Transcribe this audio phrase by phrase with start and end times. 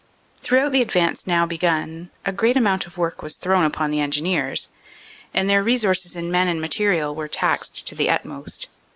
[0.39, 4.69] "Throughout the advance now begun a great amount of work was thrown upon the Engineers,
[5.31, 8.67] and their resources in men and material were taxed to the utmost.